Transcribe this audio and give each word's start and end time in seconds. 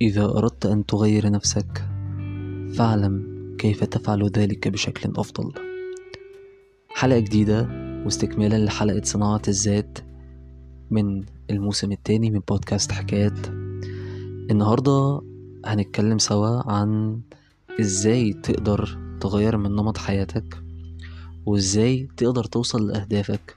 إذا 0.00 0.24
أردت 0.24 0.66
أن 0.66 0.86
تغير 0.86 1.30
نفسك 1.30 1.88
فاعلم 2.74 3.36
كيف 3.58 3.84
تفعل 3.84 4.26
ذلك 4.26 4.68
بشكل 4.68 5.12
أفضل. 5.16 5.52
حلقة 6.88 7.18
جديدة 7.18 7.68
واستكمالا 8.04 8.64
لحلقة 8.64 9.00
صناعة 9.04 9.42
الذات 9.48 9.98
من 10.90 11.24
الموسم 11.50 11.92
الثاني 11.92 12.30
من 12.30 12.40
بودكاست 12.48 12.92
حكايات. 12.92 13.48
النهاردة 14.50 15.22
هنتكلم 15.64 16.18
سوا 16.18 16.72
عن 16.72 17.20
إزاي 17.80 18.32
تقدر 18.32 18.98
تغير 19.20 19.56
من 19.56 19.70
نمط 19.70 19.98
حياتك 19.98 20.62
وإزاي 21.46 22.08
تقدر 22.16 22.44
توصل 22.44 22.88
لأهدافك 22.88 23.56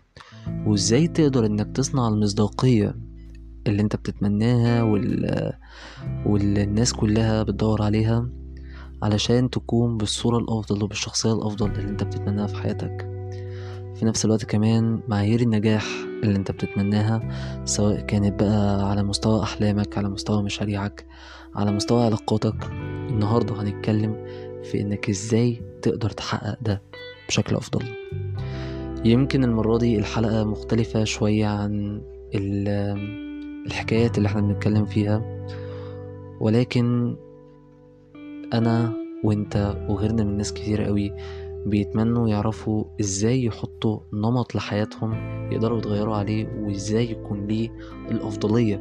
وإزاي 0.66 1.08
تقدر 1.08 1.46
إنك 1.46 1.76
تصنع 1.76 2.08
المصداقية 2.08 3.09
اللي 3.68 3.82
انت 3.82 3.96
بتتمناها 3.96 4.84
وال... 4.84 5.52
واللي 6.26 6.64
الناس 6.64 6.94
كلها 6.94 7.44
بتدور 7.44 7.82
عليها 7.82 8.30
علشان 9.04 9.50
تكون 9.50 9.98
بالصورة 9.98 10.38
الأفضل 10.38 10.84
وبالشخصية 10.84 11.34
الأفضل 11.34 11.72
اللي 11.72 11.90
انت 11.90 12.04
بتتمناها 12.04 12.48
في 12.48 12.56
حياتك. 12.58 13.10
في 13.96 14.06
نفس 14.06 14.26
الوقت 14.26 14.46
كمان 14.46 15.00
معايير 15.08 15.42
النجاح 15.42 15.86
اللي 16.24 16.36
انت 16.36 16.52
بتتمناها 16.52 17.22
سواء 17.66 18.00
كانت 18.02 18.40
بقى 18.44 18.90
على 18.90 19.04
مستوى 19.04 19.44
أحلامك 19.44 19.98
على 19.98 20.10
مستوى 20.10 20.44
مشاريعك 20.44 21.06
على 21.56 21.72
مستوى 21.72 22.06
علاقاتك. 22.06 22.66
النهاردة 23.10 23.62
هنتكلم 23.62 24.26
في 24.64 24.82
إنك 24.82 25.10
إزاي 25.10 25.62
تقدر 25.82 26.10
تحقق 26.10 26.58
ده 26.62 26.82
بشكل 27.28 27.56
أفضل. 27.56 27.86
يمكن 29.06 29.44
المرة 29.44 29.78
دي 29.78 30.00
الحلقة 30.00 30.44
مختلفة 30.44 31.04
شوية 31.04 31.48
عن 31.48 32.02
الحكايات 33.70 34.18
اللي 34.18 34.28
إحنا 34.28 34.42
بنتكلم 34.42 34.86
فيها. 34.86 35.46
ولكن 36.40 37.16
أنا 38.54 38.94
وأنت 39.24 39.86
وغيرنا 39.90 40.24
من 40.24 40.38
ناس 40.38 40.54
كتير 40.54 40.84
قوي 40.84 41.14
بيتمنوا 41.66 42.30
يعرفوا 42.30 42.84
إزاي 43.00 43.44
يحطوا 43.46 44.00
نمط 44.14 44.56
لحياتهم 44.56 45.14
يقدروا 45.52 45.78
يتغيروا 45.78 46.16
عليه 46.16 46.48
وإزاي 46.62 47.12
يكون 47.12 47.48
ليه 47.48 47.70
الأفضلية 48.12 48.78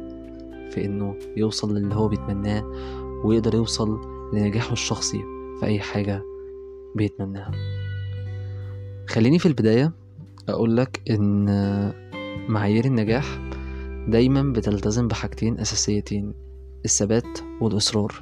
في 0.71 0.85
إنه 0.85 1.15
يوصل 1.37 1.75
للي 1.77 1.95
هو 1.95 2.07
بيتمناه 2.07 2.63
ويقدر 3.25 3.55
يوصل 3.55 4.01
لنجاحه 4.33 4.73
الشخصي 4.73 5.19
في 5.59 5.65
أي 5.65 5.79
حاجة 5.79 6.23
بيتمناها. 6.95 7.51
خليني 9.09 9.39
في 9.39 9.45
البداية 9.45 9.91
أقولك 10.49 11.01
إن 11.09 11.45
معايير 12.49 12.85
النجاح 12.85 13.48
دايما 14.07 14.53
بتلتزم 14.53 15.07
بحاجتين 15.07 15.59
أساسيتين 15.59 16.33
الثبات 16.85 17.39
والإصرار. 17.61 18.13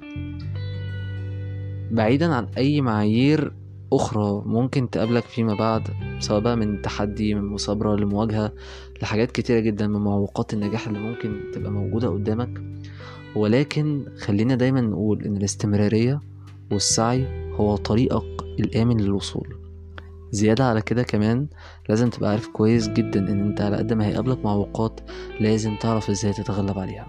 بعيدا 1.91 2.33
عن 2.35 2.47
أي 2.57 2.81
معايير 2.81 3.53
أخرى 3.93 4.41
ممكن 4.45 4.89
تقابلك 4.89 5.23
فيما 5.23 5.53
بعد 5.55 5.87
سواء 6.19 6.39
بقى 6.39 6.57
من 6.57 6.81
تحدي 6.81 7.33
من 7.33 7.41
مثابرة 7.53 7.95
لمواجهة 7.95 8.53
لحاجات 9.01 9.31
كتيرة 9.31 9.59
جدا 9.59 9.87
من 9.87 9.99
معوقات 9.99 10.53
النجاح 10.53 10.87
اللي 10.87 10.99
ممكن 10.99 11.41
تبقى 11.53 11.71
موجودة 11.71 12.07
قدامك. 12.09 12.61
ولكن 13.35 14.05
خلينا 14.19 14.55
دايما 14.55 14.81
نقول 14.81 15.23
إن 15.23 15.37
الاستمرارية 15.37 16.19
والسعي 16.71 17.51
هو 17.55 17.75
طريقك 17.75 18.43
الآمن 18.59 18.97
للوصول. 19.01 19.66
زيادة 20.31 20.65
على 20.65 20.81
كده 20.81 21.03
كمان 21.03 21.47
لازم 21.89 22.09
تبقى 22.09 22.31
عارف 22.31 22.47
كويس 22.47 22.87
جدا 22.87 23.19
إن 23.19 23.39
أنت 23.47 23.61
على 23.61 23.77
قد 23.77 23.93
ما 23.93 24.07
هيقابلك 24.07 24.45
معوقات 24.45 24.99
لازم 25.39 25.75
تعرف 25.75 26.09
إزاي 26.09 26.33
تتغلب 26.33 26.79
عليها. 26.79 27.07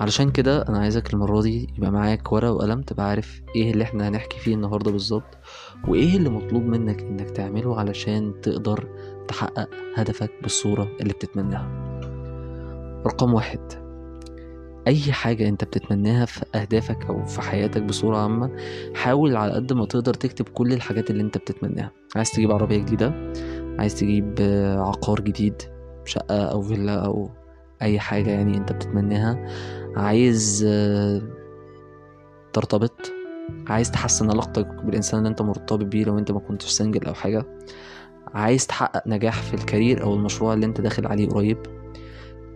علشان 0.00 0.30
كده 0.30 0.68
أنا 0.68 0.78
عايزك 0.78 1.14
المرة 1.14 1.42
دي 1.42 1.68
يبقى 1.78 1.90
معاك 1.90 2.32
ورقة 2.32 2.52
وقلم 2.52 2.82
تبقى 2.82 3.08
عارف 3.08 3.42
إيه 3.56 3.70
اللي 3.70 3.84
إحنا 3.84 4.08
هنحكي 4.08 4.38
فيه 4.38 4.54
النهاردة 4.54 4.90
بالظبط 4.90 5.38
وإيه 5.88 6.16
اللي 6.16 6.30
مطلوب 6.30 6.62
منك 6.62 7.00
إنك 7.02 7.30
تعمله 7.30 7.78
علشان 7.80 8.34
تقدر 8.42 8.88
تحقق 9.28 9.68
هدفك 9.96 10.30
بالصورة 10.42 10.88
اللي 11.00 11.12
بتتمناها. 11.12 12.00
رقم 13.06 13.34
واحد 13.34 13.60
أي 14.86 15.12
حاجة 15.12 15.48
أنت 15.48 15.64
بتتمناها 15.64 16.24
في 16.24 16.44
أهدافك 16.54 17.04
أو 17.08 17.24
في 17.24 17.40
حياتك 17.40 17.82
بصورة 17.82 18.16
عامة 18.16 18.50
حاول 18.94 19.36
على 19.36 19.52
قد 19.52 19.72
ما 19.72 19.86
تقدر 19.86 20.14
تكتب 20.14 20.48
كل 20.48 20.72
الحاجات 20.72 21.10
اللي 21.10 21.22
أنت 21.22 21.38
بتتمناها. 21.38 21.90
عايز 22.16 22.30
تجيب 22.30 22.52
عربية 22.52 22.78
جديدة؟ 22.78 23.32
عايز 23.78 23.94
تجيب 23.94 24.34
عقار 24.78 25.20
جديد 25.20 25.62
شقة 26.04 26.44
أو 26.44 26.62
فيلا 26.62 27.04
أو 27.04 27.30
أي 27.82 28.00
حاجة 28.00 28.30
يعني 28.30 28.56
أنت 28.56 28.72
بتتمناها؟ 28.72 29.48
عايز 29.96 30.66
ترتبط؟ 32.52 33.12
عايز 33.66 33.90
تحسن 33.90 34.30
علاقتك 34.30 34.66
بالإنسان 34.66 35.18
اللي 35.18 35.28
أنت 35.28 35.42
مرتبط 35.42 35.84
بيه 35.84 36.04
لو 36.04 36.18
أنت 36.18 36.32
ما 36.32 36.40
كنتش 36.40 36.66
سنجل 36.66 37.06
أو 37.06 37.14
حاجة؟ 37.14 37.44
عايز 38.34 38.66
تحقق 38.66 39.08
نجاح 39.08 39.42
في 39.42 39.54
الكارير 39.54 40.02
أو 40.02 40.14
المشروع 40.14 40.54
اللي 40.54 40.66
أنت 40.66 40.80
داخل 40.80 41.06
عليه 41.06 41.28
قريب؟ 41.28 41.79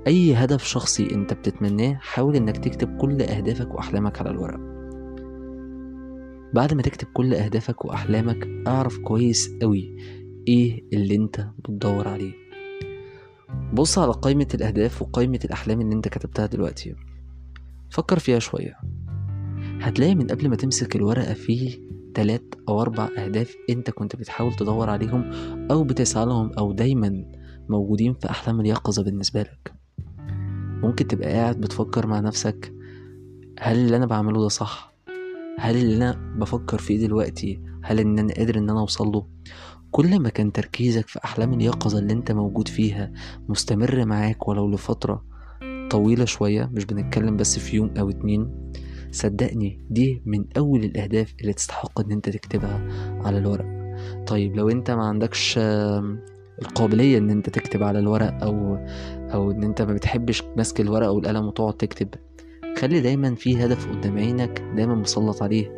أي 0.07 0.35
هدف 0.35 0.65
شخصي 0.65 1.15
أنت 1.15 1.33
بتتمناه 1.33 1.99
حاول 2.01 2.37
إنك 2.37 2.57
تكتب 2.57 2.97
كل 2.97 3.23
أهدافك 3.23 3.75
وأحلامك 3.75 4.21
على 4.21 4.31
الورق. 4.31 4.61
بعد 6.55 6.75
ما 6.75 6.83
تكتب 6.83 7.09
كل 7.15 7.35
أهدافك 7.35 7.85
وأحلامك 7.85 8.49
أعرف 8.67 8.99
كويس 8.99 9.51
أوي 9.63 9.97
إيه 10.49 10.85
اللي 10.93 11.17
أنت 11.17 11.47
بتدور 11.59 12.09
عليه. 12.09 12.33
بص 13.73 13.99
على 13.99 14.13
قائمة 14.13 14.49
الأهداف 14.55 15.03
وقائمة 15.03 15.41
الأحلام 15.45 15.81
اللي 15.81 15.95
أنت 15.95 16.09
كتبتها 16.09 16.47
دلوقتي. 16.47 16.95
فكر 17.91 18.19
فيها 18.19 18.39
شوية. 18.39 18.77
هتلاقي 19.81 20.15
من 20.15 20.27
قبل 20.27 20.49
ما 20.49 20.57
تمسك 20.57 20.97
الورقة 20.97 21.35
فيه 21.35 21.79
تلات 22.15 22.55
أو 22.69 22.83
أربع 22.83 23.09
أهداف 23.19 23.57
أنت 23.71 23.91
كنت 23.91 24.17
بتحاول 24.17 24.55
تدور 24.55 24.91
عليهم 24.91 25.31
أو 25.71 25.85
بتسعى 25.85 26.27
لهم 26.27 26.53
أو 26.59 26.73
دايما 26.73 27.25
موجودين 27.69 28.15
في 28.15 28.31
أحلام 28.31 28.61
اليقظة 28.61 29.05
بالنسبة 29.05 29.43
لك. 29.43 29.84
ممكن 30.85 31.07
تبقى 31.07 31.29
قاعد 31.33 31.61
بتفكر 31.61 32.07
مع 32.07 32.21
نفسك 32.21 32.73
هل 33.61 33.77
اللي 33.79 33.97
أنا 33.97 34.07
بعمله 34.07 34.43
ده 34.43 34.49
صح؟ 34.49 34.95
هل 35.59 35.77
اللي 35.77 35.97
أنا 35.97 36.35
بفكر 36.39 36.79
فيه 36.79 37.07
دلوقتي 37.07 37.61
هل 37.83 38.01
إن 38.01 38.19
أنا 38.19 38.35
قادر 38.35 38.59
إن 38.59 38.71
أنا 38.71 38.81
أوصل 38.81 39.07
له؟ 39.09 39.27
كل 39.91 40.21
ما 40.21 40.29
كان 40.29 40.53
تركيزك 40.53 41.09
في 41.09 41.21
أحلام 41.25 41.55
اليقظة 41.55 41.99
اللي 41.99 42.13
أنت 42.13 42.33
موجود 42.33 42.69
فيها 42.69 43.13
مستمر 43.49 44.05
معاك 44.05 44.49
ولو 44.49 44.71
لفترة 44.71 45.25
طويلة 45.91 46.25
شوية 46.25 46.71
مش 46.73 46.85
بنتكلم 46.85 47.37
بس 47.37 47.59
في 47.59 47.77
يوم 47.77 47.91
أو 47.99 48.11
اتنين 48.11 48.71
صدقني 49.11 49.87
دي 49.91 50.23
من 50.27 50.45
أول 50.57 50.85
الأهداف 50.85 51.35
اللي 51.41 51.53
تستحق 51.53 52.01
إن 52.01 52.13
أنت 52.13 52.29
تكتبها 52.29 52.89
على 53.25 53.39
الورق. 53.39 53.67
طيب 54.27 54.57
لو 54.57 54.69
أنت 54.71 54.91
ما 54.91 55.05
عندكش 55.05 55.59
القابلية 56.63 57.19
إن 57.19 57.31
أنت 57.31 57.51
تكتب 57.51 57.83
على 57.83 57.99
الورق 57.99 58.43
أو 58.45 58.79
أو 59.35 59.51
إن 59.51 59.63
أنت 59.65 59.83
ما 59.83 59.93
بتحبش 59.93 60.43
ماسك 60.57 60.81
الورق 60.81 61.09
والقلم 61.09 61.47
وتقعد 61.47 61.75
تكتب. 61.75 62.09
خلي 62.79 63.01
دايما 63.01 63.35
في 63.35 63.65
هدف 63.65 63.91
قدام 63.91 64.19
عينك 64.19 64.63
دايما 64.77 64.95
مسلط 64.95 65.43
عليه 65.43 65.73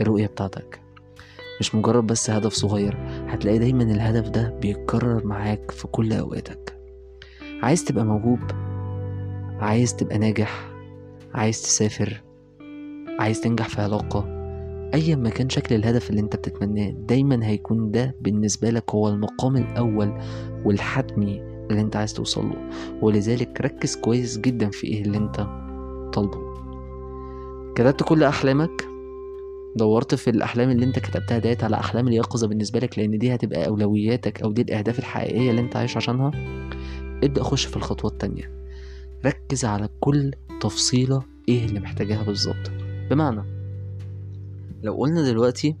الرؤية 0.00 0.26
بتاعتك. 0.26 0.80
مش 1.60 1.74
مجرد 1.74 2.06
بس 2.06 2.30
هدف 2.30 2.52
صغير 2.52 2.96
هتلاقي 3.28 3.58
دايما 3.58 3.82
الهدف 3.82 4.28
ده 4.28 4.58
بيتكرر 4.62 5.26
معاك 5.26 5.70
في 5.70 5.86
كل 5.86 6.12
أوقاتك. 6.12 6.78
عايز 7.62 7.84
تبقى 7.84 8.04
موهوب؟ 8.04 8.40
عايز 9.60 9.96
تبقى 9.96 10.18
ناجح؟ 10.18 10.70
عايز 11.34 11.62
تسافر؟ 11.62 12.22
عايز 13.18 13.40
تنجح 13.40 13.68
في 13.68 13.82
علاقة؟ 13.82 14.43
ايا 14.94 15.16
ما 15.16 15.30
كان 15.30 15.50
شكل 15.50 15.74
الهدف 15.74 16.10
اللي 16.10 16.20
أنت 16.20 16.36
بتتمناه 16.36 16.90
دايما 16.90 17.46
هيكون 17.46 17.90
ده 17.90 18.14
بالنسبة 18.20 18.70
لك 18.70 18.90
هو 18.94 19.08
المقام 19.08 19.56
الأول 19.56 20.20
والحتمي 20.64 21.40
اللي 21.70 21.80
أنت 21.80 21.96
عايز 21.96 22.14
توصل 22.14 22.48
له. 22.48 22.70
ولذلك 23.02 23.60
ركز 23.60 23.96
كويس 23.96 24.38
جدا 24.38 24.70
في 24.70 24.86
إيه 24.86 25.02
اللي 25.02 25.18
أنت 25.18 25.36
طالبه. 26.12 26.54
كتبت 27.74 28.02
كل 28.02 28.22
أحلامك؟ 28.22 28.84
دورت 29.76 30.14
في 30.14 30.30
الأحلام 30.30 30.70
اللي 30.70 30.84
أنت 30.84 30.98
كتبتها 30.98 31.38
ديت 31.38 31.64
على 31.64 31.76
أحلام 31.76 32.08
اليقظة 32.08 32.46
بالنسبة 32.48 32.80
لك 32.80 32.98
لأن 32.98 33.18
دي 33.18 33.34
هتبقى 33.34 33.66
أولوياتك 33.66 34.42
أو 34.42 34.52
دي 34.52 34.62
الأهداف 34.62 34.98
الحقيقية 34.98 35.50
اللي 35.50 35.60
أنت 35.60 35.76
عايش 35.76 35.96
عشانها؟ 35.96 36.30
ابدأ 37.24 37.42
خش 37.42 37.64
في 37.66 37.76
الخطوة 37.76 38.10
التانية. 38.10 38.50
ركز 39.26 39.64
على 39.64 39.88
كل 40.00 40.30
تفصيلة 40.60 41.22
إيه 41.48 41.64
اللي 41.64 41.80
محتاجاها 41.80 42.22
بالظبط. 42.22 42.70
بمعنى 43.10 43.53
لو 44.84 44.94
قلنا 44.94 45.22
دلوقتي 45.22 45.76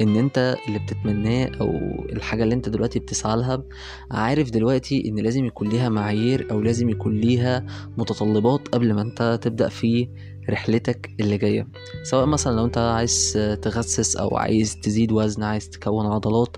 إن 0.00 0.16
أنت 0.16 0.56
اللي 0.68 0.78
بتتمناه 0.78 1.50
أو 1.60 1.70
الحاجة 2.12 2.42
اللي 2.42 2.54
أنت 2.54 2.68
دلوقتي 2.68 2.98
بتسعى 2.98 3.36
لها 3.36 3.62
عارف 4.10 4.50
دلوقتي 4.50 5.08
إن 5.08 5.18
لازم 5.18 5.44
يكون 5.44 5.68
ليها 5.68 5.88
معايير 5.88 6.46
أو 6.50 6.60
لازم 6.60 6.88
يكون 6.88 7.20
ليها 7.20 7.66
متطلبات 7.98 8.68
قبل 8.68 8.92
ما 8.92 9.02
أنت 9.02 9.38
تبدأ 9.42 9.68
في 9.68 10.08
رحلتك 10.50 11.10
اللي 11.20 11.36
جاية. 11.38 11.68
سواء 12.02 12.26
مثلا 12.26 12.56
لو 12.56 12.64
أنت 12.64 12.78
عايز 12.78 13.38
تخسس 13.62 14.16
أو 14.16 14.36
عايز 14.36 14.76
تزيد 14.80 15.12
وزن 15.12 15.42
عايز 15.42 15.70
تكون 15.70 16.06
عضلات 16.06 16.56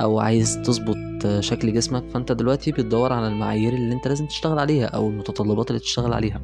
أو 0.00 0.18
عايز 0.18 0.62
تظبط 0.62 0.96
شكل 1.40 1.72
جسمك 1.72 2.04
فأنت 2.08 2.32
دلوقتي 2.32 2.72
بتدور 2.72 3.12
على 3.12 3.28
المعايير 3.28 3.72
اللي 3.72 3.94
أنت 3.94 4.08
لازم 4.08 4.26
تشتغل 4.26 4.58
عليها 4.58 4.86
أو 4.86 5.08
المتطلبات 5.08 5.70
اللي 5.70 5.80
تشتغل 5.80 6.12
عليها. 6.12 6.40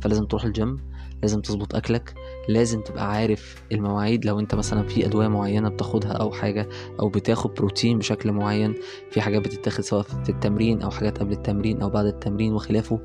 فلازم 0.00 0.24
تروح 0.24 0.44
الجيم 0.44 0.78
لازم 1.22 1.40
تظبط 1.40 1.74
أكلك 1.74 2.14
لازم 2.48 2.80
تبقى 2.80 3.10
عارف 3.10 3.62
المواعيد. 3.72 4.24
لو 4.24 4.40
أنت 4.40 4.54
مثلا 4.54 4.82
في 4.82 5.06
أدوية 5.06 5.28
معينة 5.28 5.68
بتاخدها 5.68 6.12
أو 6.12 6.30
حاجة 6.32 6.68
أو 7.00 7.08
بتاخد 7.08 7.54
بروتين 7.54 7.98
بشكل 7.98 8.32
معين 8.32 8.74
في 9.10 9.20
حاجات 9.20 9.42
بتتاخد 9.42 9.80
سواء 9.80 10.02
في 10.02 10.28
التمرين 10.28 10.82
أو 10.82 10.90
حاجات 10.90 11.18
قبل 11.18 11.32
التمرين 11.32 11.82
أو 11.82 11.90
بعد 11.90 12.06
التمرين 12.06 12.52
وخلافه. 12.52 13.00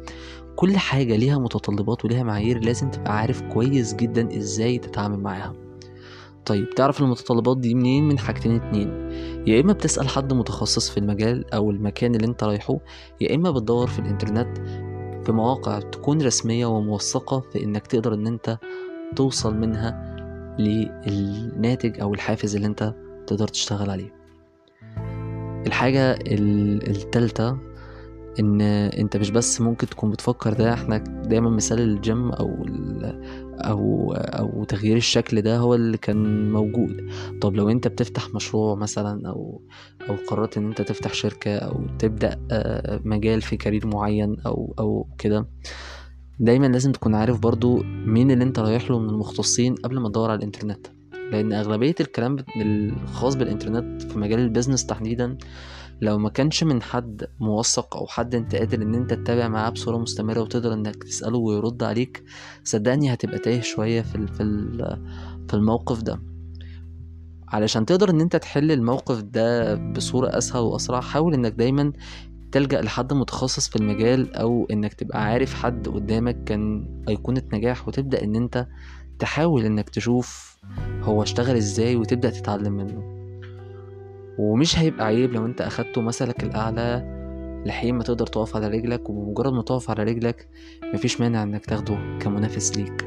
كل 0.56 0.78
حاجة 0.78 1.16
ليها 1.16 1.38
متطلبات 1.38 2.06
وليها 2.06 2.24
معايير 2.24 2.60
لازم 2.60 2.92
تبقى 2.92 3.18
عارف 3.18 3.42
كويس 3.42 3.96
جدا 3.96 4.38
إزاي 4.38 4.78
تتعامل 4.78 5.20
معاها. 5.20 5.54
طيب 6.46 6.70
تعرف 6.70 7.02
المتطلبات 7.02 7.58
دي 7.58 7.76
منين؟ 7.76 8.08
من 8.08 8.20
حاجتين 8.20 8.56
اتنين. 8.56 9.12
يا 9.48 9.62
إما 9.62 9.74
بتسأل 9.74 10.08
حد 10.10 10.34
متخصص 10.34 10.90
في 10.90 10.98
المجال 10.98 11.54
أو 11.54 11.72
المكان 11.72 12.16
اللي 12.16 12.28
أنت 12.28 12.44
رايحه 12.44 12.78
يا 13.22 13.36
إما 13.36 13.52
بتدور 13.52 13.88
في 13.88 14.00
الإنترنت. 14.00 14.58
في 15.26 15.32
مواقع 15.32 15.80
تكون 15.80 16.22
رسمية 16.22 16.66
وموثقة 16.66 17.40
في 17.40 17.64
إنك 17.64 17.88
تقدر 17.88 18.14
إن 18.14 18.28
أنت 18.28 18.58
توصل 19.16 19.56
منها 19.56 20.16
للناتج 20.60 22.00
أو 22.02 22.14
الحافز 22.14 22.56
اللي 22.56 22.68
أنت 22.68 22.94
تقدر 23.28 23.48
تشتغل 23.48 23.90
عليه. 23.90 24.14
الحاجة 25.68 26.20
التالتة 26.22 27.58
إن 28.40 28.62
أنت 28.62 29.18
مش 29.18 29.30
بس 29.32 29.62
ممكن 29.62 29.88
تكون 29.88 30.12
بتفكر 30.12 30.54
ده 30.54 30.74
إحنا 30.74 30.98
دايما 30.98 31.50
مثال 31.50 31.80
الجيم 31.80 32.32
أو 32.32 32.66
أو 33.54 34.14
أو 34.14 34.64
تغيير 34.64 34.98
الشكل 34.98 35.42
ده 35.42 35.58
هو 35.58 35.76
اللي 35.76 35.98
كان 35.98 36.52
موجود. 36.52 37.10
طب 37.42 37.56
لو 37.56 37.70
أنت 37.70 37.88
بتفتح 37.88 38.34
مشروع 38.36 38.76
مثلا 38.76 39.30
أو 39.30 39.62
أو 40.10 40.16
قررت 40.28 40.58
إن 40.58 40.68
أنت 40.68 40.82
تفتح 40.82 41.14
شركة 41.14 41.56
أو 41.58 41.82
تبدأ 42.00 42.40
آه، 42.52 43.00
مجال 43.06 43.42
في 43.42 43.58
career 43.58 43.88
معين 43.88 44.38
أو 44.46 44.74
أو 44.80 45.08
كده 45.18 45.46
دايما 46.40 46.68
لازم 46.68 46.92
تكون 46.92 47.16
عارف 47.16 47.40
برضو 47.40 47.84
مين 48.06 48.32
اللي 48.32 48.44
أنت 48.44 48.60
رايح 48.60 48.92
له 48.92 49.00
من 49.00 49.10
المختصين 49.10 49.76
قبل 49.76 50.00
ما 50.00 50.10
تدور 50.10 50.30
على 50.32 50.38
الإنترنت. 50.38 50.88
لأن 51.32 51.54
أغلبية 51.54 51.96
الكلام 52.00 52.36
الخاص 52.62 53.36
بالإنترنت 53.36 54.02
في 54.02 54.20
مجال 54.20 54.40
ال 54.40 54.45
business 54.45 54.86
تحديدا 54.86 55.38
لو 56.04 56.18
ما 56.18 56.30
كانش 56.30 56.64
من 56.64 56.82
حد 56.82 57.28
موثق 57.40 57.98
أو 57.98 58.08
حد 58.08 58.36
أنت 58.36 58.56
قادر 58.56 58.82
إن 58.82 58.96
أنت 58.96 59.14
تتابع 59.14 59.48
معاه 59.48 59.70
بصورة 59.70 59.98
مستمرة 59.98 60.42
وتقدر 60.42 60.74
إنك 60.74 61.04
تسأله 61.04 61.38
ويرد 61.38 61.84
عليك 61.84 62.24
صدقني 62.64 63.14
هتبقى 63.14 63.40
تايه 63.40 63.62
شوية 63.62 64.02
في 64.02 64.28
في 64.28 64.44
في 65.48 65.54
الموقف 65.54 66.02
ده. 66.02 66.20
علشان 67.48 67.86
تقدر 67.86 68.10
إن 68.10 68.22
أنت 68.22 68.36
تحل 68.36 68.72
الموقف 68.72 69.22
ده 69.22 69.76
بصورة 69.76 70.38
أسهل 70.38 70.62
وأسرع 70.62 71.02
حاول 71.02 71.34
إنك 71.34 71.52
دايما 71.54 71.94
تلجأ 72.52 72.82
لحد 72.82 73.14
متخصص 73.14 73.70
في 73.70 73.76
المجال 73.76 74.36
أو 74.36 74.68
إنك 74.72 74.94
تبقى 74.94 75.24
عارف 75.24 75.54
حد 75.54 75.88
قدامك 75.88 76.44
كان 76.44 76.88
أيقونة 77.10 77.44
نجاح 77.54 77.88
وتبدأ 77.88 78.24
إن 78.24 78.36
أنت 78.36 78.68
تحاول 79.20 79.66
إنك 79.66 79.90
تشوف 79.90 80.58
هو 81.02 81.24
اشتغل 81.24 81.56
إزاي 81.56 81.96
وتبدأ 81.96 82.30
تتعلم 82.30 82.74
منه. 82.74 83.13
ومش 84.38 84.80
هيبقى 84.80 85.06
عيب 85.06 85.34
لو 85.34 85.46
انت 85.46 85.62
أخدته 85.62 86.02
مثلك 86.02 86.44
الأعلى 86.44 87.14
لحين 87.66 87.96
ما 87.96 88.04
تقدر 88.04 88.28
تقف 88.28 88.56
على 88.56 88.68
رجلك 88.68 89.10
وبمجرد 89.10 89.54
ما 89.54 89.62
تقف 89.62 89.90
على 89.90 90.04
رجلك 90.04 90.48
مفيش 90.94 91.22
مانع 91.22 91.44
إنك 91.44 91.66
تاخده 91.66 91.98
كمنافس 92.20 92.78
ليك. 92.78 93.04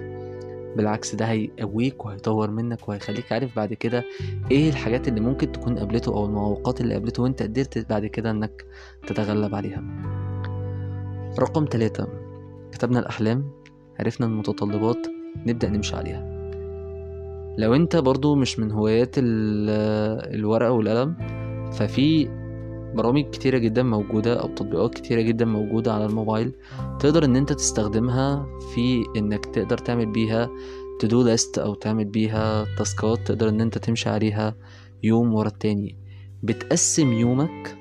بالعكس 0.76 1.14
ده 1.14 1.24
هيقويك 1.24 2.04
وهيطور 2.04 2.50
منك 2.50 2.88
وهيخليك 2.88 3.32
عارف 3.32 3.56
بعد 3.56 3.74
كده 3.74 4.04
إيه 4.50 4.68
الحاجات 4.70 5.08
اللي 5.08 5.20
ممكن 5.20 5.52
تكون 5.52 5.78
قابلته 5.78 6.12
أو 6.12 6.24
المعوقات 6.26 6.80
اللي 6.80 6.94
قابلته 6.94 7.22
وأنت 7.22 7.42
قدرت 7.42 7.90
بعد 7.90 8.06
كده 8.06 8.30
إنك 8.30 8.64
تتغلب 9.06 9.54
عليها. 9.54 9.82
رقم 11.38 11.66
ثلاثة 11.70 12.08
كتبنا 12.72 12.98
الأحلام 12.98 13.50
عرفنا 14.00 14.26
المتطلبات 14.26 15.06
نبدأ 15.46 15.68
نمشي 15.68 15.96
عليها. 15.96 16.35
لو 17.58 17.74
انت 17.74 17.96
برضو 17.96 18.34
مش 18.34 18.58
من 18.58 18.72
هوايات 18.72 19.14
الورقة 19.18 20.72
والقلم 20.72 21.16
ففي 21.72 22.28
برامج 22.94 23.24
كتيرة 23.30 23.58
جدا 23.58 23.82
موجودة 23.82 24.40
أو 24.40 24.48
تطبيقات 24.48 24.94
كتيرة 24.94 25.20
جدا 25.20 25.44
موجودة 25.44 25.92
على 25.92 26.06
الموبايل 26.06 26.52
تقدر 27.00 27.24
إن 27.24 27.36
أنت 27.36 27.52
تستخدمها 27.52 28.46
في 28.74 29.04
إنك 29.16 29.44
تقدر 29.44 29.78
تعمل 29.78 30.12
بيها 30.12 30.50
تدو 31.00 31.22
ليست 31.22 31.58
أو 31.58 31.74
تعمل 31.74 32.04
بيها 32.04 32.66
تاسكات 32.78 33.18
تقدر 33.26 33.48
إن 33.48 33.60
أنت 33.60 33.78
تمشي 33.78 34.08
عليها 34.08 34.54
يوم 35.02 35.34
ورا 35.34 35.48
التاني. 35.48 35.96
بتقسم 36.42 37.12
يومك 37.12 37.76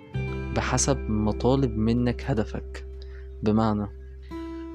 بحسب 0.55 0.97
مطالب 1.09 1.77
منك 1.77 2.23
هدفك. 2.25 2.87
بمعنى 3.43 3.87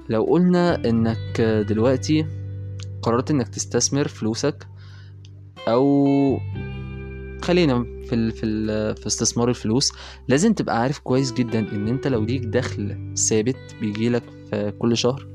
لو 0.09 0.25
قلنا 0.25 0.85
إنك 0.89 1.41
دلوقتي 1.69 2.27
قررت 3.03 3.31
إنك 3.31 3.49
تستثمر 3.49 4.09
فلوسك 4.09 4.67
أو 5.69 6.39
خلينا 7.43 7.85
في 8.07 8.15
ال 8.15 8.33
في 8.33 8.47
ال 8.47 8.97
في 8.97 9.07
استثمار 9.07 9.49
الفلوس 9.49 9.93
لازم 10.29 10.53
تبقى 10.53 10.81
عارف 10.81 10.99
كويس 10.99 11.33
جدا 11.33 11.59
إن 11.73 11.89
أنت 11.89 12.07
لو 12.07 12.25
ليك 12.25 12.43
دخل 12.45 13.15
ثابت 13.17 13.57
بيجيلك 13.81 14.23
في 14.51 14.73
كل 14.79 14.97
شهر 14.97 15.27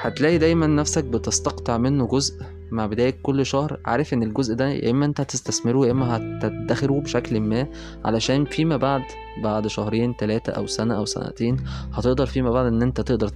هتلاقي 0.00 0.38
دايما 0.38 0.66
نفسك 0.66 1.04
بتستقطع 1.04 1.78
منه 1.78 2.06
جزء 2.06 2.34
مع 2.72 2.86
بداية 2.86 3.14
كل 3.22 3.46
شهر 3.46 3.80
عارف 3.84 4.14
إن 4.14 4.22
الجزء 4.22 4.54
ده 4.54 4.68
يا 4.68 4.90
إما 4.90 5.06
أنت 5.06 5.20
هتستثمره 5.20 5.86
يا 5.86 5.90
إما 5.90 6.16
هتدخره 6.16 7.00
بشكل 7.00 7.40
ما 7.40 7.66
علشان 8.04 8.44
فيما 8.44 8.76
بعد 8.76 9.02
بعد 9.42 9.66
شهرين 9.66 10.14
ثلاثة 10.20 10.52
أو 10.52 10.66
سنة 10.66 10.96
أو 10.96 11.04
سنتين 11.04 11.56
هتقدر 11.92 12.26
فيما 12.26 12.50
بعد 12.50 12.66
إن 12.66 12.82
أنت 12.82 13.00
تقدر 13.00 13.28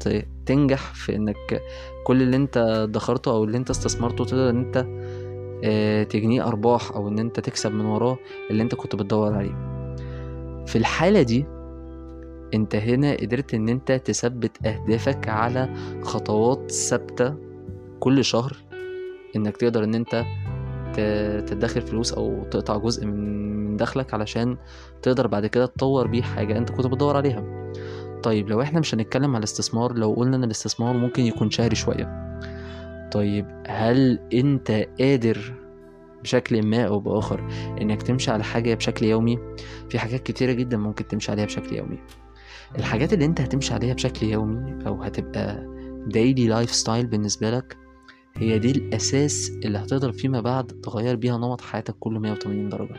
تنجح 0.47 0.95
في 0.95 1.17
إنك 1.17 1.63
كل 2.05 2.23
اللي 2.23 2.37
أنت 2.37 2.57
ادخرته 2.57 3.31
أو 3.31 3.45
اللي 3.45 3.57
أنت 3.57 3.71
استثمرته 3.71 4.25
تقدر 4.25 4.51
إن 4.51 4.59
أنت 4.59 4.87
آه، 5.65 6.03
تجنيه 6.03 6.47
أرباح 6.47 6.93
أو 6.93 7.09
إن 7.09 7.19
أنت 7.19 7.41
تكسب 7.41 7.73
من 7.73 7.85
وراه 7.85 8.19
اللي 8.51 8.63
أنت 8.63 8.75
كنت 8.75 8.97
بتدور 8.97 9.35
عليه. 9.35 9.55
في 10.67 10.77
الحالة 10.77 11.23
دي 11.23 11.47
أنت 12.55 12.77
هنا 12.77 13.17
قدرت 13.17 13.55
إن 13.55 13.69
أنت 13.69 13.93
تثبت 13.93 14.67
أهدافك 14.67 15.29
على 15.29 15.75
خطوات 16.03 16.71
ثابتة 16.71 17.35
كل 18.01 18.25
شهر 18.25 18.57
إنك 19.37 19.57
تقدر 19.57 19.85
إن 19.85 19.95
أنت 19.95 20.25
تدخر 21.47 21.81
فلوس 21.81 22.13
أو 22.13 22.45
تقطع 22.51 22.77
جزء 22.77 23.07
من 23.07 23.77
دخلك 23.77 24.15
علشان 24.15 24.57
تقدر 25.03 25.27
بعد 25.27 25.47
كده 25.47 25.67
تطور 25.67 26.07
بيه 26.07 26.23
حاجة 26.23 26.59
أنت 26.59 26.71
كنت 26.71 26.87
بتدور 26.87 27.17
عليها. 27.17 27.73
طيب 28.23 28.49
لو 28.49 28.63
إحنا 28.63 28.81
مش 28.81 28.95
هنتكلم 28.95 29.31
على 29.31 29.39
الاستثمار 29.39 29.93
لو 29.95 30.15
قلنا 30.15 30.37
إن 30.37 30.45
الاستثمار 30.45 30.97
ممكن 30.97 31.23
يكون 31.23 31.51
شهري 31.51 31.77
شوية. 31.77 32.39
طيب 33.13 33.47
هل 33.69 34.21
أنت 34.35 34.87
قادر 35.01 35.55
بشكل 36.23 36.67
ما 36.67 36.87
أو 36.87 37.01
بآخر 37.01 37.49
إنك 37.81 38.03
تمشي 38.03 38.31
على 38.31 38.45
حاجة 38.45 38.75
بشكل 38.75 39.07
يومي؟ 39.07 39.39
في 39.89 39.99
حاجات 39.99 40.23
كتيرة 40.23 40.53
جدا 40.53 40.77
ممكن 40.77 41.09
تمشي 41.09 41.33
عليها 41.33 41.45
بشكل 41.45 41.77
يومي. 41.77 41.99
الحاجات 42.79 43.13
اللي 43.13 43.25
أنت 43.25 43.41
هتمشي 43.41 43.75
عليها 43.75 43.95
بشكل 43.95 44.27
يومي 44.27 44.87
أو 44.87 45.03
هتبقى 45.03 45.67
daily 46.07 46.47
lifestyle 46.47 47.07
بالنسبة 47.07 47.51
لك 47.51 47.77
هي 48.39 48.59
دي 48.59 48.71
الأساس 48.71 49.51
اللي 49.65 49.79
هتقدر 49.79 50.13
فيما 50.13 50.41
بعد 50.41 50.67
تغير 50.67 51.17
بيها 51.17 51.39
نمط 51.39 51.61
حياتك 51.61 51.95
كل 52.01 52.19
180 52.19 52.69
درجة. 52.69 52.95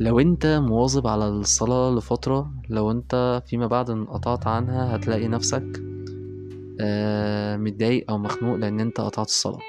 لو 0.00 0.20
انت 0.20 0.46
مواظب 0.46 1.06
على 1.06 1.28
الصلاة 1.28 1.90
لفترة 1.98 2.50
لو 2.70 2.90
انت 2.90 3.42
فيما 3.46 3.66
بعد 3.66 3.90
انقطعت 3.90 4.46
عنها 4.46 4.96
هتلاقي 4.96 5.28
نفسك 5.28 5.82
آه، 6.80 7.56
متضايق 7.56 8.10
أو 8.10 8.18
مخنوق 8.18 8.56
لأن 8.56 8.80
انت 8.80 9.00
قطعت 9.00 9.26
الصلاة. 9.26 9.60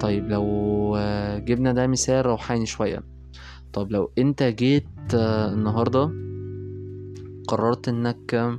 طيب 0.00 0.28
لو 0.28 0.44
آه، 0.96 1.38
جبنا 1.38 1.72
ده 1.72 1.86
مثال 1.86 2.26
روحاني 2.26 2.66
شوية. 2.66 3.02
طب 3.72 3.92
لو 3.92 4.10
انت 4.18 4.42
جيت 4.42 4.84
آه، 5.14 5.52
النهاردة 5.52 6.10
قررت 7.48 7.88
انك 7.88 8.58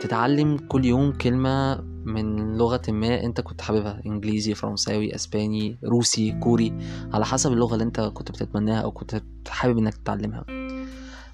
تتعلم 0.00 0.56
كل 0.68 0.84
يوم 0.84 1.12
كلمة 1.12 1.80
من 2.04 2.56
لغة 2.58 2.82
ما 2.88 3.24
انت 3.24 3.40
كنت 3.40 3.60
حاببها 3.60 4.02
انجليزي 4.06 4.54
فرنساوي 4.54 5.14
اسباني 5.14 5.78
روسي 5.84 6.32
كوري 6.32 6.72
على 7.12 7.24
حسب 7.24 7.52
اللغة 7.52 7.74
اللي 7.74 7.84
انت 7.84 8.00
كنت 8.00 8.30
بتتمناها 8.30 8.80
أو 8.80 8.90
كنت 8.90 9.22
حابب 9.48 9.78
انك 9.78 9.94
تتعلمها. 9.94 10.44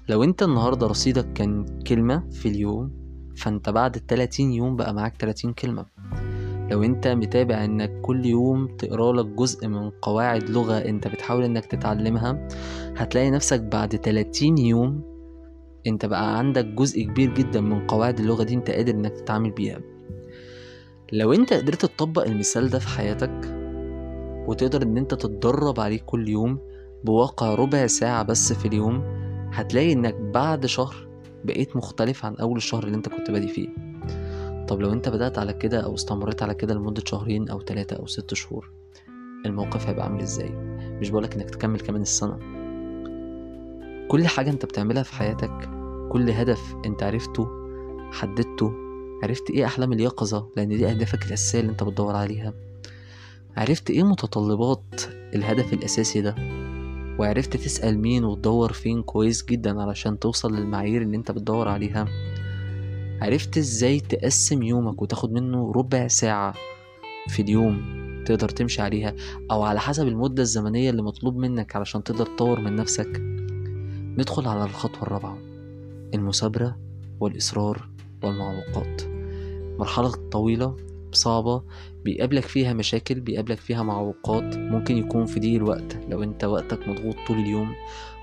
لو 0.09 0.23
انت 0.23 0.43
النهاردة 0.43 0.87
رصيدك 0.87 1.33
كان 1.33 1.65
كلمة 1.87 2.29
في 2.29 2.47
اليوم 2.47 2.91
فانت 3.35 3.69
بعد 3.69 3.95
التلاتين 3.95 4.51
يوم 4.51 4.75
بقى 4.75 4.93
معاك 4.93 5.17
تلاتين 5.17 5.53
كلمة. 5.53 5.85
لو 6.71 6.83
انت 6.83 7.07
متابع 7.07 7.65
انك 7.65 8.01
كل 8.01 8.25
يوم 8.25 8.67
تقرأ 8.67 9.13
لك 9.13 9.25
جزء 9.25 9.67
من 9.67 9.89
قواعد 9.89 10.49
لغة 10.49 10.77
انت 10.77 11.07
بتحاول 11.07 11.43
انك 11.43 11.65
تتعلمها 11.65 12.47
هتلاقي 12.97 13.31
نفسك 13.31 13.61
بعد 13.61 13.89
تلاتين 13.89 14.57
يوم 14.57 15.16
انت 15.87 16.05
بقى 16.05 16.37
عندك 16.37 16.65
جزء 16.65 17.03
كبير 17.03 17.33
جدا 17.33 17.61
من 17.61 17.87
قواعد 17.87 18.19
اللغة 18.19 18.43
دي 18.43 18.53
انت 18.53 18.71
قادر 18.71 18.93
انك 18.93 19.11
تتعامل 19.11 19.51
بيها. 19.51 19.79
لو 21.13 21.33
انت 21.33 21.53
قدرت 21.53 21.81
تطبق 21.85 22.23
المثال 22.25 22.69
ده 22.69 22.79
في 22.79 22.87
حياتك 22.87 23.41
وتقدر 24.47 24.81
ان 24.81 24.97
انت 24.97 25.13
تتدرب 25.13 25.79
عليه 25.79 25.99
كل 26.05 26.29
يوم 26.29 26.59
بواقع 27.03 27.55
ربع 27.55 27.87
ساعة 27.87 28.23
بس 28.23 28.53
في 28.53 28.67
اليوم 28.67 29.03
هتلاقي 29.53 29.93
انك 29.93 30.13
بعد 30.15 30.65
شهر 30.65 31.07
بقيت 31.43 31.75
مختلف 31.75 32.25
عن 32.25 32.35
أول 32.35 32.57
الشهر 32.57 32.83
اللي 32.83 32.97
انت 32.97 33.09
كنت 33.09 33.31
بادي 33.31 33.47
فيه. 33.47 33.67
طب 34.67 34.81
لو 34.81 34.93
انت 34.93 35.09
بدأت 35.09 35.39
على 35.39 35.53
كده 35.53 35.79
أو 35.79 35.93
استمريت 35.93 36.43
على 36.43 36.53
كده 36.53 36.73
لمدة 36.73 37.03
شهرين 37.05 37.49
أو 37.49 37.61
ثلاثة 37.61 37.95
أو 37.95 38.05
ست 38.05 38.33
شهور 38.33 38.71
الموقف 39.45 39.87
هيبقى 39.87 40.05
عامل 40.05 40.21
إزاي؟ 40.21 40.49
مش 40.99 41.09
بقولك 41.09 41.35
انك 41.35 41.49
تكمل 41.49 41.79
كمان 41.79 42.01
السنة. 42.01 42.56
كل 44.07 44.27
حاجة 44.27 44.49
انت 44.49 44.65
بتعملها 44.65 45.03
في 45.03 45.13
حياتك 45.13 45.69
كل 46.11 46.29
هدف 46.29 46.75
انت 46.85 47.03
عرفته 47.03 47.47
حددته 48.11 48.71
عرفت 49.23 49.49
إيه 49.49 49.65
أحلام 49.65 49.93
اليقظة 49.93 50.49
لأن 50.57 50.69
دي 50.69 50.87
أهدافك 50.89 51.25
الأساسية 51.27 51.59
اللي 51.59 51.71
انت 51.71 51.83
بتدور 51.83 52.15
عليها. 52.15 52.53
عرفت 53.57 53.89
إيه 53.89 54.03
متطلبات 54.03 55.01
الهدف 55.35 55.73
الأساسي 55.73 56.21
ده؟ 56.21 56.35
وعرفت 57.19 57.57
تسأل 57.57 57.99
مين 57.99 58.23
وتدور 58.25 58.73
فين 58.73 59.01
كويس 59.03 59.45
جدا 59.45 59.81
علشان 59.81 60.19
توصل 60.19 60.55
للمعايير 60.55 61.01
اللي 61.01 61.17
انت 61.17 61.31
بتدور 61.31 61.67
عليها؟ 61.67 62.05
عرفت 63.21 63.57
إزاي 63.57 63.99
تقسم 63.99 64.63
يومك 64.63 65.01
وتاخد 65.01 65.31
منه 65.31 65.71
ربع 65.71 66.07
ساعة 66.07 66.53
في 67.29 67.41
اليوم 67.41 67.97
تقدر 68.25 68.49
تمشي 68.49 68.81
عليها؟ 68.81 69.15
أو 69.51 69.63
على 69.63 69.79
حسب 69.79 70.07
المدة 70.07 70.41
الزمنية 70.43 70.89
اللي 70.89 71.01
مطلوب 71.01 71.37
منك 71.37 71.75
علشان 71.75 72.03
تقدر 72.03 72.25
تطور 72.25 72.59
من 72.59 72.75
نفسك. 72.75 73.36
ندخل 74.17 74.47
على 74.47 74.63
الخطوة 74.63 75.03
الرابعة 75.03 75.37
المثابرة 76.13 76.77
والإصرار 77.19 77.89
والمعوقات. 78.23 79.01
مرحلة 79.79 80.11
طويلة 80.31 80.75
صعبة 81.17 81.63
بيقابلك 82.05 82.43
فيها 82.43 82.73
مشاكل 82.73 83.19
بيقابلك 83.19 83.59
فيها 83.59 83.83
معوقات. 83.83 84.57
ممكن 84.57 84.97
يكون 84.97 85.25
في 85.25 85.39
ضيق 85.39 85.55
الوقت 85.55 85.97
لو 86.09 86.23
انت 86.23 86.43
وقتك 86.43 86.87
مضغوط 86.87 87.15
طول 87.27 87.37
اليوم. 87.37 87.73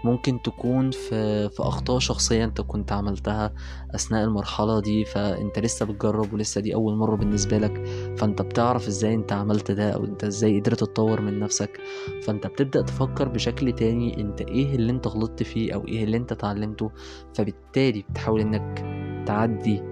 ممكن 0.05 0.43
تكون 0.43 0.91
في, 0.91 1.49
في 1.49 1.63
أخطاء 1.63 1.99
شخصية 1.99 2.45
انت 2.45 2.61
كنت 2.61 2.93
عملتها 2.93 3.55
أثناء 3.95 4.25
المرحلة 4.25 4.81
دي 4.81 5.05
فانت 5.05 5.59
لسه 5.59 5.87
بتجرب 5.87 6.33
ولسه 6.33 6.61
دي 6.61 6.75
أول 6.75 6.97
مرة 6.97 7.17
بالنسبة 7.17 7.59
لك. 7.59 7.85
فانت 8.19 8.43
بتعرف 8.43 8.89
إزاي 8.89 9.15
انت 9.15 9.33
عملت 9.33 9.71
ده 9.71 9.91
أو 9.91 10.05
انت 10.05 10.25
إزاي 10.25 10.61
قدرت 10.61 10.81
تطور 10.81 11.21
من 11.21 11.41
نفسك. 11.41 11.81
فانت 12.23 12.47
بتبدأ 12.47 12.83
تفكر 12.83 13.29
بشكل 13.29 13.73
تاني 13.73 14.21
انت 14.21 14.41
إيه 14.41 14.75
اللي 14.75 14.93
انت 14.93 15.07
غلطت 15.07 15.43
فيه 15.43 15.75
أو 15.75 15.89
إيه 15.89 16.05
اللي 16.05 16.17
انت 16.17 16.33
اتعلمته. 16.33 16.91
فبالتالي 17.35 18.05
بتحاول 18.11 18.41
انك 18.41 18.85
تعدي 19.27 19.83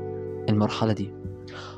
المرحلة 0.49 0.93
دي. 0.93 1.22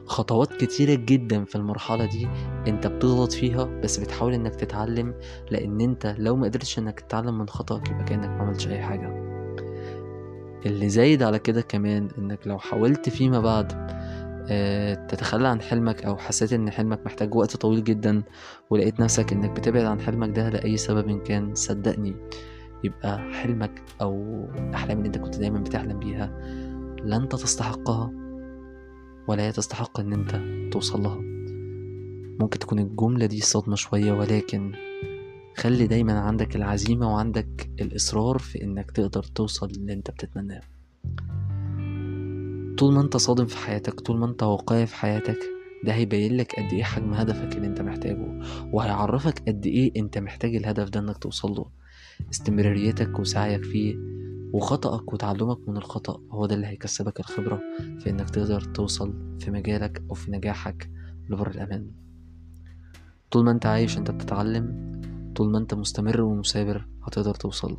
خطوات 0.06 0.52
كتيرة 0.52 0.94
جدا 0.94 1.44
في 1.44 1.56
المرحلة 1.56 2.04
دي 2.04 2.28
انت 2.66 2.86
بتغلط 2.86 3.32
فيها 3.32 3.64
بس 3.64 3.98
بتحاول 3.98 4.34
انك 4.34 4.54
تتعلم 4.54 5.14
لأن 5.50 5.80
انت 5.80 6.14
لو 6.18 6.36
ما 6.36 6.46
قدرتش 6.46 6.78
انك 6.78 7.00
تتعلم 7.00 7.38
من 7.38 7.48
خطأك 7.48 7.90
يبقى 7.90 8.04
كأنك 8.04 8.28
ما 8.28 8.42
عملتش 8.42 8.68
أي 8.68 8.82
حاجة. 8.82 9.24
اللي 10.66 10.88
زايد 10.88 11.22
على 11.22 11.38
كده 11.38 11.60
كمان 11.60 12.08
انك 12.18 12.46
لو 12.46 12.58
حاولت 12.58 13.08
فيما 13.08 13.40
بعد 13.40 13.72
آه، 14.50 14.94
تتخلى 14.94 15.48
عن 15.48 15.60
حلمك 15.60 16.04
أو 16.04 16.16
حسيت 16.16 16.52
إن 16.52 16.70
حلمك 16.70 17.06
محتاج 17.06 17.34
وقت 17.34 17.56
طويل 17.56 17.84
جدا 17.84 18.22
ولقيت 18.70 19.00
نفسك 19.00 19.32
إنك 19.32 19.50
بتبعد 19.50 19.84
عن 19.84 20.00
حلمك 20.00 20.36
ده 20.36 20.48
لأي 20.48 20.76
سبب 20.76 21.08
إن 21.08 21.20
كان 21.20 21.54
صدقني 21.54 22.16
يبقى 22.84 23.18
حلمك 23.32 23.82
أو 24.00 24.44
الاحلام 24.58 24.98
اللي 24.98 25.06
انت 25.06 25.18
كنت 25.18 25.38
دايما 25.38 25.58
بتحلم 25.58 25.98
بيها 25.98 26.40
انت 27.16 27.32
تستحقها 27.32 28.23
ولا 29.28 29.42
هي 29.42 29.52
تستحق 29.52 30.00
إن 30.00 30.12
أنت 30.12 30.40
توصل 30.72 31.02
لها. 31.02 31.20
ممكن 32.40 32.58
تكون 32.58 32.78
الجملة 32.78 33.26
دي 33.26 33.40
صدمة 33.40 33.76
شوية 33.76 34.12
ولكن 34.12 34.72
خلي 35.56 35.86
دايما 35.86 36.20
عندك 36.20 36.56
العزيمة 36.56 37.12
وعندك 37.12 37.70
الإصرار 37.80 38.38
في 38.38 38.62
إنك 38.62 38.90
تقدر 38.90 39.22
توصل 39.22 39.68
للي 39.78 39.92
أنت 39.92 40.10
بتتمناه. 40.10 40.60
طول 42.78 42.94
ما 42.94 43.00
أنت 43.00 43.16
صادم 43.16 43.46
في 43.46 43.56
حياتك 43.56 44.00
طول 44.00 44.18
ما 44.18 44.26
أنت 44.26 44.42
واقعي 44.42 44.86
في 44.86 44.96
حياتك 44.96 45.38
ده 45.84 45.92
هيبين 45.94 46.36
لك 46.36 46.52
قد 46.60 46.72
إيه 46.72 46.82
حجم 46.82 47.14
هدفك 47.14 47.56
اللي 47.56 47.66
أنت 47.66 47.80
محتاجه 47.80 48.40
وهيعرفك 48.72 49.42
قد 49.48 49.66
إيه 49.66 49.92
أنت 49.96 50.18
محتاج 50.18 50.56
الهدف 50.56 50.88
ده 50.88 51.00
إنك 51.00 51.18
توصل 51.18 51.50
له. 51.52 51.66
استمراريتك 52.30 53.18
وسعيك 53.18 53.64
فيه 53.64 53.96
وخطأك 54.54 55.12
وتعلمك 55.12 55.68
من 55.68 55.76
الخطأ 55.76 56.20
هو 56.30 56.46
ده 56.46 56.54
اللي 56.54 56.66
هيكسبك 56.66 57.20
الخبرة 57.20 57.60
في 57.98 58.10
إنك 58.10 58.30
تقدر 58.30 58.60
توصل 58.60 59.14
في 59.40 59.50
مجالك 59.50 60.02
أو 60.10 60.14
في 60.14 60.30
نجاحك 60.30 60.90
لبر 61.30 61.50
الأمان. 61.50 61.90
طول 63.30 63.44
ما 63.44 63.50
أنت 63.50 63.66
عايش 63.66 63.98
أنت 63.98 64.10
بتتعلم 64.10 64.92
طول 65.36 65.50
ما 65.50 65.58
أنت 65.58 65.74
مستمر 65.74 66.20
ومثابر 66.20 66.86
هتقدر 67.04 67.34
توصل. 67.34 67.76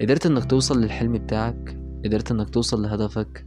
قدرت 0.00 0.26
إنك 0.26 0.44
توصل 0.44 0.80
للحلم 0.80 1.12
بتاعك 1.12 1.78
قدرت 2.04 2.30
إنك 2.30 2.50
توصل 2.50 2.82
لهدفك 2.82 3.46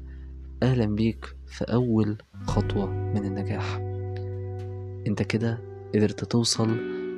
أهلا 0.63 0.85
بيك 0.85 1.35
في 1.47 1.63
أول 1.63 2.17
خطوة 2.47 2.85
من 2.89 3.25
النجاح. 3.25 3.77
أنت 5.07 5.21
كده 5.21 5.61
قدرت 5.95 6.23
توصل 6.23 6.69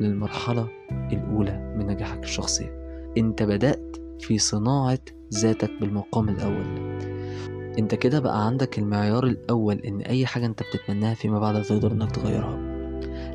للمرحلة 0.01 0.67
الأولى 0.91 1.75
من 1.77 1.88
نجاحك 1.88 2.24
الشخصي. 2.24 2.69
أنت 3.17 3.43
بدأت 3.43 4.04
في 4.19 4.38
صناعة 4.38 5.00
ذاتك 5.34 5.72
بالمقام 5.81 6.29
الأول. 6.29 6.95
أنت 7.79 7.95
كده 7.95 8.19
بقى 8.19 8.45
عندك 8.45 8.79
المعيار 8.79 9.24
الأول 9.24 9.79
إن 9.79 10.01
أي 10.01 10.25
حاجة 10.25 10.45
أنت 10.45 10.63
بتتمناها 10.63 11.13
فيما 11.13 11.39
بعد 11.39 11.62
تقدر 11.63 11.91
إنك 11.91 12.12
تغيرها. 12.12 12.75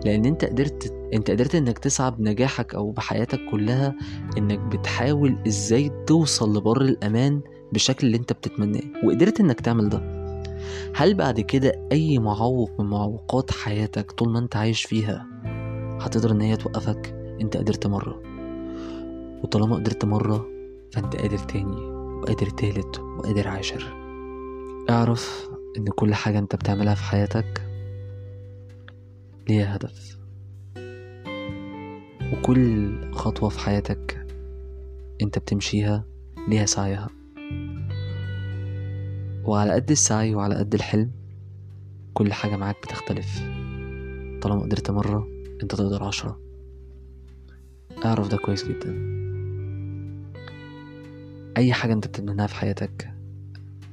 لأن 0.05 0.25
أنت 0.25 0.45
قدرت 0.45 0.95
أنت 1.15 1.31
قدرت 1.31 1.55
إنك 1.55 1.79
تسعى 1.79 2.11
بنجاحك 2.11 2.75
أو 2.75 2.91
بحياتك 2.91 3.41
كلها 3.51 3.95
إنك 4.39 4.59
بتحاول 4.59 5.39
إزاي 5.47 5.91
توصل 6.07 6.57
لبر 6.57 6.83
الأمان 6.83 7.41
بالشكل 7.73 8.07
اللي 8.07 8.17
أنت 8.19 8.33
بتتمناه 8.33 8.81
وقدرت 9.05 9.41
إنك 9.41 9.61
تعمل 9.61 9.89
ده. 9.89 10.21
هل 10.97 11.15
بعد 11.15 11.41
كده 11.41 11.89
أي 11.93 12.19
معوق 12.19 12.71
من 12.81 12.87
معوقات 12.87 13.51
حياتك 13.51 14.13
طول 14.13 14.33
ما 14.33 14.39
أنت 14.39 14.57
عايش 14.57 14.83
فيها 14.85 15.27
هتقدر 16.01 16.31
إن 16.31 16.41
هي 16.41 16.57
توقفك؟ 16.57 17.15
أنت 17.41 17.57
قدرت 17.57 17.87
مرة. 17.87 18.23
وطالما 19.43 19.77
قدرت 19.77 20.05
مرة 20.05 20.47
فأنت 20.93 21.17
قادر 21.17 21.39
تاني 21.39 21.81
وقادر 22.21 22.51
تالت 22.51 22.99
وقادر 22.99 23.49
عاشر. 23.49 23.97
اعرف 24.91 25.49
إن 25.77 25.85
كل 25.85 26.15
حاجة 26.15 26.39
أنت 26.39 26.57
بتعملها 26.57 26.95
في 26.95 27.03
حياتك 27.03 27.63
ليها 29.49 29.77
هدف. 29.77 30.19
وكل 32.33 32.95
خطوة 33.13 33.49
في 33.49 33.61
حياتك 33.61 34.27
أنت 35.23 35.39
بتمشيها 35.39 36.05
ليها 36.49 36.67
سعيها. 36.67 37.09
وعلى 39.45 39.73
قد 39.73 39.91
السعي 39.91 40.35
وعلى 40.35 40.55
قد 40.55 40.75
الحلم 40.75 41.11
كل 42.15 42.33
حاجة 42.33 42.57
معاك 42.57 42.77
بتختلف. 42.83 43.39
طالما 44.43 44.63
قدرت 44.63 44.91
مرة 44.91 45.29
أنت 45.63 45.75
تقدر 45.75 46.05
عشرة. 46.05 46.41
اعرف 48.05 48.29
ده 48.29 48.37
كويس 48.37 48.69
جدا. 48.69 49.21
أي 51.57 51.73
حاجة 51.73 51.93
أنت 51.93 52.07
بتتمناها 52.07 52.47
في 52.47 52.55
حياتك 52.55 53.11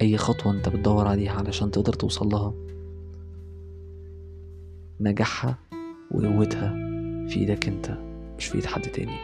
أي 0.02 0.18
خطوة 0.18 0.52
أنت 0.52 0.70
بتدور 0.70 1.08
عليها 1.08 1.32
علشان 1.32 1.72
تقدر 1.72 1.94
توصل 1.94 2.28
لها 2.30 2.54
نجاحها 5.00 5.58
وقوتها 6.12 6.70
في 7.30 7.36
إيدك 7.36 7.68
أنت 7.68 7.98
مش 8.38 8.46
في 8.46 8.56
إيد 8.56 8.66
حد 8.66 8.82
تاني. 8.82 9.18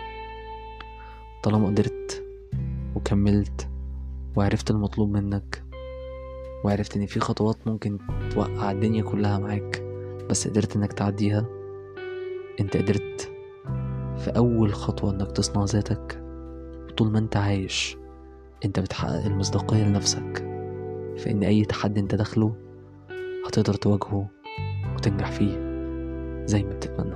طالما 1.44 1.68
قدرت 1.68 2.24
وكملت 2.96 3.68
وعرفت 4.36 4.72
المطلوب 4.72 5.12
منك 5.12 5.64
وعرفت 6.64 6.98
إن 6.98 7.06
في 7.06 7.20
خطوات 7.20 7.68
ممكن 7.68 7.98
توقع 8.32 8.72
الدنيا 8.72 9.04
كلها 9.04 9.38
معاك 9.40 9.84
بس 10.30 10.48
قدرت 10.48 10.76
إنك 10.76 10.94
تعديها 10.94 11.46
أنت 12.60 12.78
قدرت 12.78 13.32
في 14.18 14.30
أول 14.38 14.74
خطوة 14.74 15.12
إنك 15.12 15.32
تصنع 15.32 15.64
ذاتك 15.64 16.24
طول 16.98 17.12
ما 17.12 17.20
أنت 17.20 17.38
عايش 17.38 17.98
أنت 18.66 18.80
بتحقق 18.80 19.26
المصداقية 19.26 19.84
لنفسك. 19.84 20.38
في 21.18 21.32
ان 21.32 21.44
أي 21.44 21.66
تحدي 21.66 22.00
أنت 22.00 22.16
داخله 22.16 22.56
هتقدر 23.48 23.74
تواجهه 23.74 24.30
وتنجح 24.96 25.32
فيه 25.32 25.74
زي 26.46 26.64
ما 26.64 26.74
بتتمنى. 26.74 27.16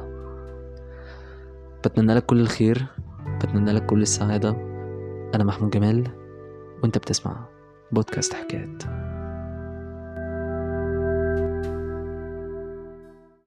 بتمنى 1.86 2.14
لك 2.14 2.26
كل 2.26 2.40
الخير 2.40 2.86
بتمنى 3.42 3.72
لك 3.72 3.86
كل 3.86 4.02
السعادة. 4.02 4.50
أنا 5.36 5.44
محمود 5.44 5.70
جمال 5.70 6.08
وأنت 6.84 6.98
بتسمع 6.98 7.46
بودكاست 7.92 8.34
حكايات. 8.34 8.97